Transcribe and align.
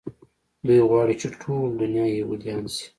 دوى 0.65 0.81
غواړي 0.89 1.15
چې 1.21 1.27
ټوله 1.41 1.69
دونيا 1.81 2.05
يهودان 2.17 2.63
شي. 2.75 2.85